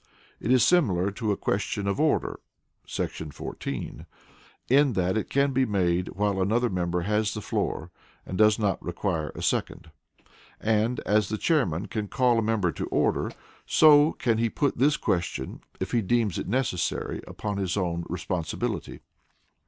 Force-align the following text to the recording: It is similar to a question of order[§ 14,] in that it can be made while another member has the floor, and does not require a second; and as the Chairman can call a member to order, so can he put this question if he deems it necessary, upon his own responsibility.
It 0.39 0.51
is 0.51 0.63
similar 0.65 1.11
to 1.11 1.31
a 1.31 1.37
question 1.37 1.85
of 1.87 1.99
order[§ 1.99 2.39
14,] 3.33 4.05
in 4.67 4.93
that 4.93 5.15
it 5.15 5.29
can 5.29 5.53
be 5.53 5.63
made 5.63 6.07
while 6.09 6.41
another 6.41 6.71
member 6.71 7.01
has 7.01 7.35
the 7.35 7.39
floor, 7.39 7.91
and 8.25 8.35
does 8.35 8.57
not 8.57 8.83
require 8.83 9.31
a 9.35 9.43
second; 9.43 9.91
and 10.59 11.01
as 11.01 11.29
the 11.29 11.37
Chairman 11.37 11.85
can 11.85 12.07
call 12.07 12.39
a 12.39 12.41
member 12.41 12.71
to 12.71 12.87
order, 12.87 13.29
so 13.67 14.13
can 14.13 14.39
he 14.39 14.49
put 14.49 14.79
this 14.79 14.97
question 14.97 15.61
if 15.79 15.91
he 15.91 16.01
deems 16.01 16.39
it 16.39 16.47
necessary, 16.47 17.21
upon 17.27 17.57
his 17.57 17.77
own 17.77 18.03
responsibility. 18.09 19.01